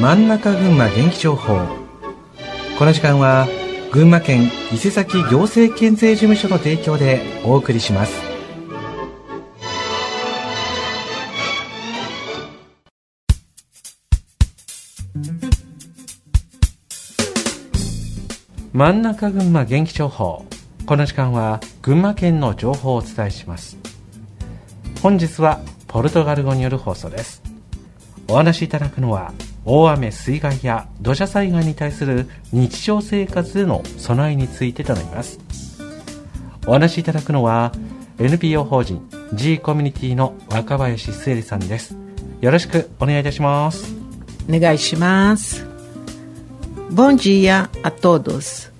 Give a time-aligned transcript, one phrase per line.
[0.00, 1.56] 真ん中群馬元気情報。
[2.78, 3.46] この時間は
[3.92, 8.12] 群馬県伊勢崎行政県税事務所の提供でお送りします。
[18.72, 20.44] 真ん中群馬元気情報。
[20.86, 23.78] この時間は群馬県の情報をお伝えします。
[25.00, 27.42] 本日はポルトガル語による放送です。
[28.28, 29.32] お話しいただくのは
[29.64, 35.38] 大雨水害や土砂災害に対する日常生活での備えについてとなります
[36.66, 37.72] お話しいただくのは
[38.18, 41.96] NPO 法人 G コミュニティの若林すえりさんです
[42.40, 43.94] よろしくお願いいたします
[44.48, 45.74] お願いします
[46.90, 48.70] Bom dia a todos.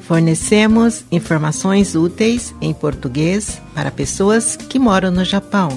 [0.00, 5.68] Fornecemos informações úteis em português para pessoas que moram no Japão.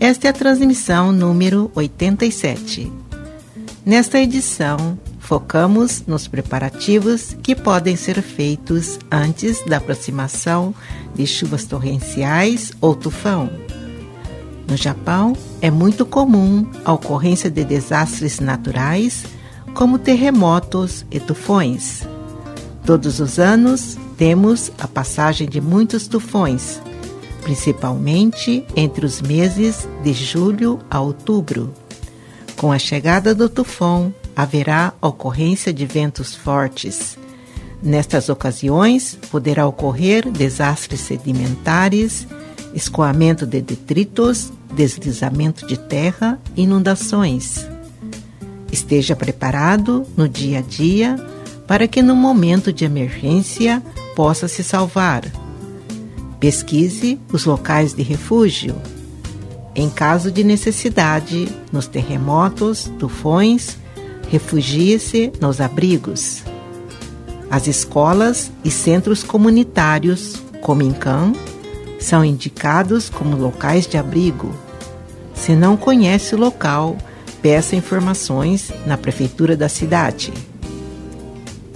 [0.00, 3.01] Esta é a transmissão número 87.
[3.84, 10.72] Nesta edição, focamos nos preparativos que podem ser feitos antes da aproximação
[11.12, 13.50] de chuvas torrenciais ou tufão.
[14.68, 19.24] No Japão, é muito comum a ocorrência de desastres naturais,
[19.74, 22.06] como terremotos e tufões.
[22.86, 26.80] Todos os anos temos a passagem de muitos tufões,
[27.42, 31.81] principalmente entre os meses de julho a outubro.
[32.62, 37.18] Com a chegada do tufão, haverá ocorrência de ventos fortes.
[37.82, 42.24] Nestas ocasiões, poderá ocorrer desastres sedimentares,
[42.72, 47.66] escoamento de detritos, deslizamento de terra, inundações.
[48.70, 51.16] Esteja preparado no dia a dia
[51.66, 53.82] para que no momento de emergência
[54.14, 55.24] possa se salvar.
[56.38, 58.76] Pesquise os locais de refúgio.
[59.74, 63.78] Em caso de necessidade, nos terremotos, tufões,
[64.28, 66.42] refugie-se nos abrigos.
[67.50, 71.32] As escolas e centros comunitários, como Incan,
[71.98, 74.54] são indicados como locais de abrigo.
[75.34, 76.96] Se não conhece o local,
[77.40, 80.32] peça informações na prefeitura da cidade.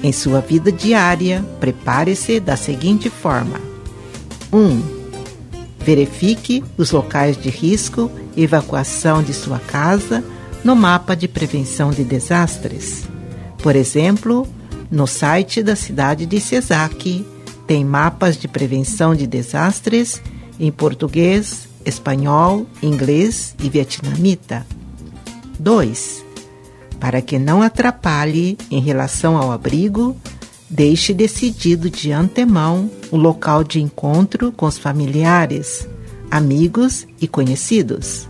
[0.02, 3.60] Em sua vida diária, prepare-se da seguinte forma:
[4.52, 4.58] 1.
[4.58, 4.95] Um,
[5.86, 10.24] verifique os locais de risco e evacuação de sua casa
[10.64, 13.04] no mapa de prevenção de desastres.
[13.62, 14.48] Por exemplo,
[14.90, 17.24] no site da cidade de Cesaki
[17.68, 20.20] tem mapas de prevenção de desastres
[20.58, 24.66] em português, espanhol, inglês e vietnamita.
[25.56, 26.24] 2.
[26.98, 30.16] Para que não atrapalhe em relação ao abrigo,
[30.68, 35.88] deixe decidido de antemão o local de encontro com os familiares,
[36.30, 38.26] amigos e conhecidos.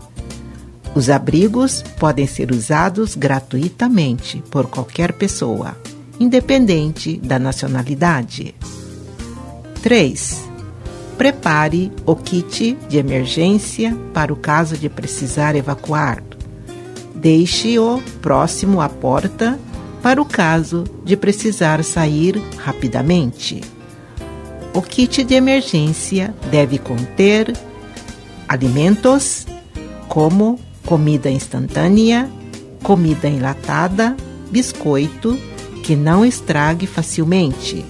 [0.95, 5.77] Os abrigos podem ser usados gratuitamente por qualquer pessoa,
[6.19, 8.55] independente da nacionalidade.
[9.81, 10.47] 3.
[11.17, 16.23] Prepare o kit de emergência para o caso de precisar evacuar.
[17.15, 19.59] Deixe-o próximo à porta
[20.01, 23.61] para o caso de precisar sair rapidamente.
[24.73, 27.55] O kit de emergência deve conter
[28.47, 29.45] alimentos
[30.07, 32.29] como comida instantânea,
[32.83, 34.15] comida enlatada,
[34.51, 35.37] biscoito
[35.83, 37.85] que não estrague facilmente,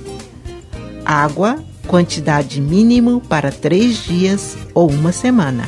[1.06, 5.68] água, quantidade mínimo para três dias ou uma semana,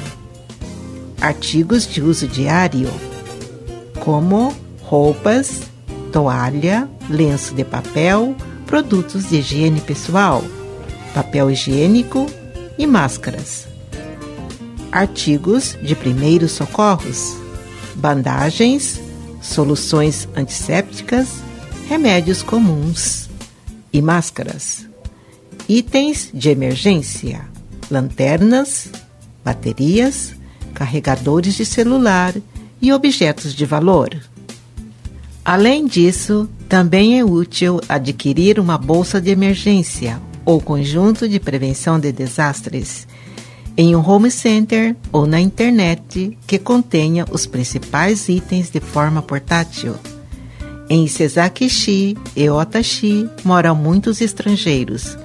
[1.19, 2.89] artigos de uso diário
[3.99, 5.68] como roupas,
[6.11, 10.43] toalha, lenço de papel, produtos de higiene pessoal,
[11.13, 12.25] papel higiênico
[12.77, 13.67] e máscaras.
[14.91, 17.35] Artigos de primeiros socorros,
[17.95, 18.99] bandagens,
[19.41, 21.27] soluções antissépticas,
[21.87, 23.29] remédios comuns
[23.91, 24.87] e máscaras.
[25.67, 27.41] Itens de emergência:
[27.89, 28.89] lanternas,
[29.43, 30.35] baterias,
[30.73, 32.33] carregadores de celular
[32.81, 34.09] e objetos de valor.
[35.49, 42.11] Além disso, também é útil adquirir uma bolsa de emergência ou conjunto de prevenção de
[42.11, 43.07] desastres
[43.75, 49.95] em um home center ou na internet que contenha os principais itens de forma portátil.
[50.87, 55.17] Em Sezakishi e Otashi moram muitos estrangeiros.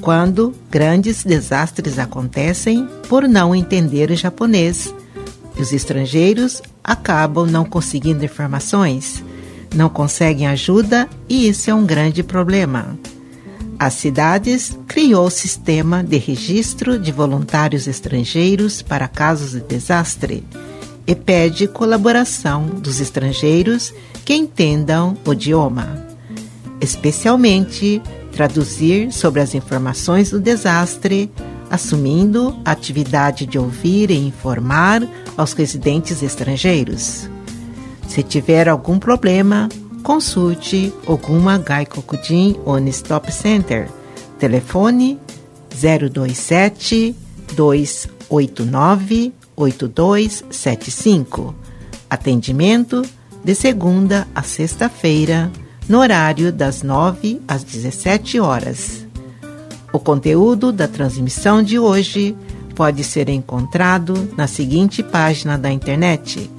[0.00, 4.94] Quando grandes desastres acontecem por não entender japonês,
[5.54, 9.22] os estrangeiros acabam não conseguindo informações,
[9.74, 12.98] não conseguem ajuda e isso é um grande problema.
[13.78, 20.44] As cidades criou o sistema de registro de voluntários estrangeiros para casos de desastre
[21.06, 23.94] e pede colaboração dos estrangeiros
[24.24, 26.06] que entendam o idioma,
[26.80, 28.02] especialmente
[28.32, 31.30] traduzir sobre as informações do desastre,
[31.70, 35.02] assumindo a atividade de ouvir e informar
[35.36, 37.30] aos residentes estrangeiros.
[38.10, 39.68] Se tiver algum problema,
[40.02, 43.88] consulte Oguma Gaikokujin One Stop Center.
[44.36, 45.16] Telefone
[45.70, 47.14] 027
[47.54, 51.54] 289 8275.
[52.10, 53.02] Atendimento
[53.44, 55.48] de segunda a sexta-feira,
[55.88, 59.06] no horário das 9 às 17 horas.
[59.92, 62.36] O conteúdo da transmissão de hoje
[62.74, 66.50] pode ser encontrado na seguinte página da internet,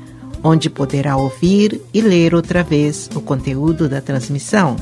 [0.44, 4.76] onde poderá ouvir e ler outra vez o conteúdo da transmissão.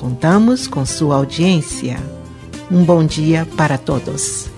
[0.04, 1.96] Contamos com sua audiência.
[2.70, 4.50] Um bom dia para todos.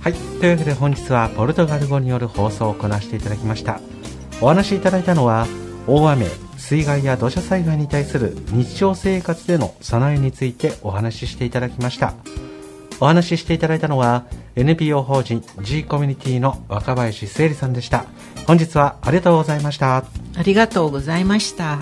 [0.00, 0.14] はい。
[0.14, 3.82] というわけで本日はポルトガル語による放送をこなしていただきました。
[4.40, 5.46] お話しいただいたのは、
[5.86, 12.14] 大雨、水害や土砂災害に対する日常生活での備えについてお話ししていただきました。
[12.98, 14.24] お話ししていただいたのは、
[14.56, 18.06] NPO 法人 G コミュニティの若林聖里さんでした。
[18.46, 19.98] 本日はありがとうございました。
[19.98, 21.78] ありがとうございました。